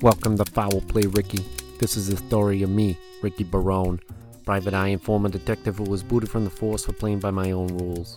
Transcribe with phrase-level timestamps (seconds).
[0.00, 1.44] Welcome to Foul Play Ricky.
[1.80, 3.98] This is the story of me, Ricky Barone,
[4.44, 7.50] private eye and former detective who was booted from the force for playing by my
[7.50, 8.16] own rules.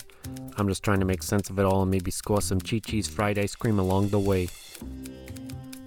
[0.57, 3.07] I'm just trying to make sense of it all and maybe score some Chi Chi's
[3.07, 4.47] fried ice cream along the way.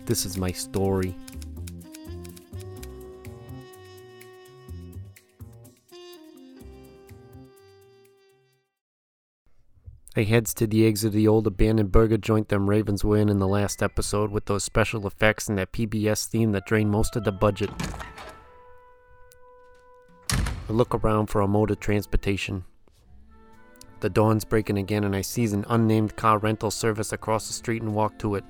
[0.05, 1.15] This is my story.
[10.17, 13.29] I heads to the exit of the old abandoned burger joint them Ravens were in
[13.29, 17.17] in the last episode with those special effects and that PBS theme that drained most
[17.17, 17.71] of the budget.
[20.31, 22.65] I look around for a mode of transportation.
[23.99, 27.83] The dawn's breaking again and I sees an unnamed car rental service across the street
[27.83, 28.45] and walk to it,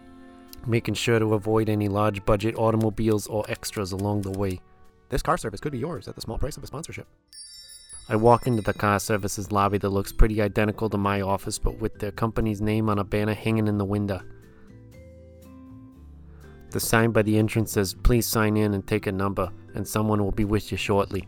[0.67, 4.61] making sure to avoid any large budget automobiles or extras along the way.
[5.09, 7.07] This car service could be yours at the small price of a sponsorship.
[8.09, 11.79] I walk into the car services lobby that looks pretty identical to my office, but
[11.79, 14.21] with their company's name on a banner hanging in the window.
[16.71, 20.23] The sign by the entrance says, Please sign in and take a number, and someone
[20.23, 21.27] will be with you shortly.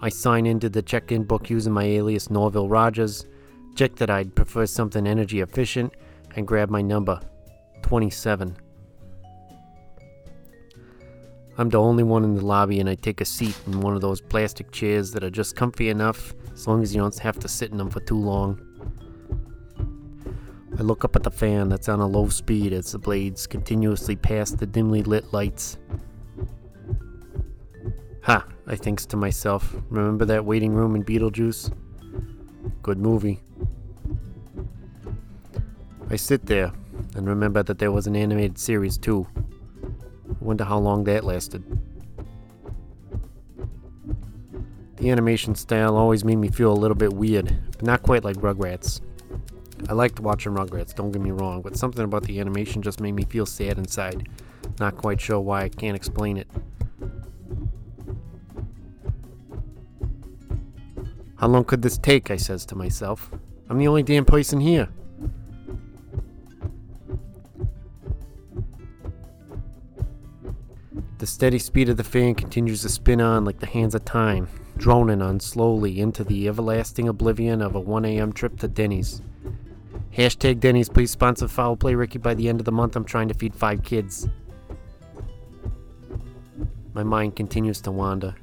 [0.00, 3.26] I sign into the check in book using my alias Norville Rogers,
[3.74, 5.92] check that I'd prefer something energy efficient,
[6.36, 7.20] and grab my number
[7.82, 8.56] 27.
[11.60, 14.00] I'm the only one in the lobby, and I take a seat in one of
[14.00, 17.48] those plastic chairs that are just comfy enough as long as you don't have to
[17.48, 18.58] sit in them for too long.
[20.78, 24.16] I look up at the fan that's on a low speed as the blades continuously
[24.16, 25.76] pass the dimly lit lights.
[28.22, 31.76] Ha, I thinks to myself, remember that waiting room in Beetlejuice?
[32.80, 33.42] Good movie.
[36.08, 36.72] I sit there
[37.16, 39.26] and remember that there was an animated series too.
[40.50, 41.62] Wonder how long that lasted.
[44.96, 48.34] The animation style always made me feel a little bit weird, but not quite like
[48.38, 49.00] Rugrats.
[49.88, 53.12] I liked watching Rugrats, don't get me wrong, but something about the animation just made
[53.12, 54.28] me feel sad inside.
[54.80, 56.48] Not quite sure why, I can't explain it.
[61.36, 62.28] How long could this take?
[62.28, 63.30] I says to myself.
[63.68, 64.88] I'm the only damn person here.
[71.20, 74.48] The steady speed of the fan continues to spin on like the hands of time,
[74.78, 78.32] droning on slowly into the everlasting oblivion of a 1 a.m.
[78.32, 79.20] trip to Denny's.
[80.16, 82.96] Hashtag Denny's, please sponsor Foul Play Ricky by the end of the month.
[82.96, 84.30] I'm trying to feed five kids.
[86.94, 88.34] My mind continues to wander.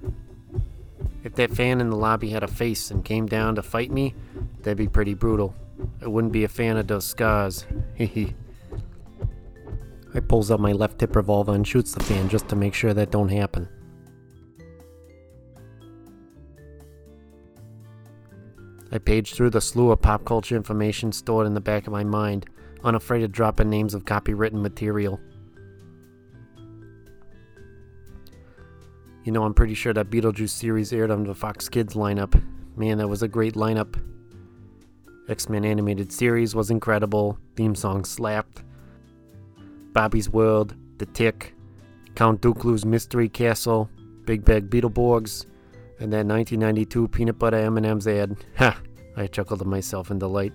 [1.23, 4.13] If that fan in the lobby had a face and came down to fight me,
[4.61, 5.55] that'd be pretty brutal.
[5.99, 7.65] I wouldn't be a fan of those scars.
[7.97, 8.35] Hehe.
[10.17, 12.91] I pulls out my left tip revolver and shoots the fan just to make sure
[12.91, 13.69] that don't happen.
[18.91, 22.03] I page through the slew of pop culture information stored in the back of my
[22.03, 22.47] mind,
[22.83, 25.19] unafraid of dropping names of copywritten material.
[29.23, 32.41] You know, I'm pretty sure that Beetlejuice series aired on the Fox Kids lineup.
[32.75, 34.01] Man, that was a great lineup.
[35.29, 38.46] X Men animated series was incredible, theme song slapped.
[39.97, 41.55] Bobby's World, The Tick,
[42.13, 43.89] Count Dooku's Mystery Castle,
[44.25, 45.47] Big Bad Beetleborgs,
[45.99, 48.37] and that 1992 peanut butter M&M's ad.
[48.57, 48.79] Ha!
[49.15, 50.53] I chuckled to myself in delight.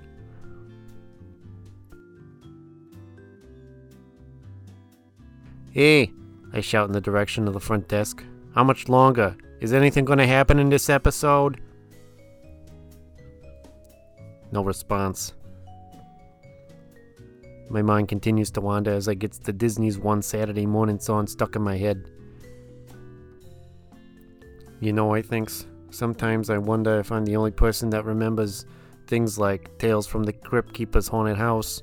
[5.73, 6.13] Hey!
[6.53, 8.23] I shout in the direction of the front desk.
[8.55, 9.37] How much longer?
[9.59, 11.61] Is anything going to happen in this episode?
[14.53, 15.35] No response.
[17.71, 21.57] My mind continues to wander as I get the Disney's One Saturday Morning song stuck
[21.57, 22.11] in my head.
[24.81, 25.51] You know, I think
[25.91, 28.67] sometimes I wonder if I'm the only person that remembers
[29.07, 31.83] things like Tales from the Crypt Keeper's Haunted House,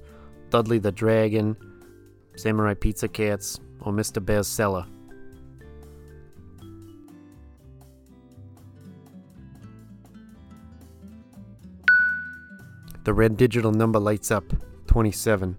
[0.49, 1.55] Dudley the Dragon,
[2.35, 4.23] Samurai Pizza Cats, or Mr.
[4.23, 4.85] Bear's Cellar.
[13.05, 14.43] The red digital number lights up
[14.87, 15.57] 27.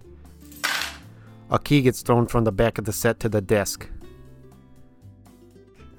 [1.51, 3.89] A key gets thrown from the back of the set to the desk.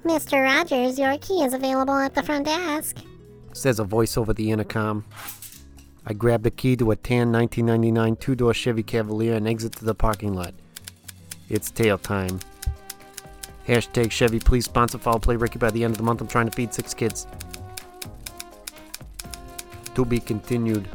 [0.03, 0.43] Mr.
[0.43, 2.97] Rogers, your key is available at the front desk.
[3.53, 5.05] Says a voice over the intercom.
[6.07, 9.85] I grab the key to a tan 1999 two door Chevy Cavalier and exit to
[9.85, 10.55] the parking lot.
[11.49, 12.39] It's tail time.
[13.67, 16.19] Hashtag Chevy, please sponsor Foul Play Ricky by the end of the month.
[16.19, 17.27] I'm trying to feed six kids.
[19.93, 20.89] To be continued.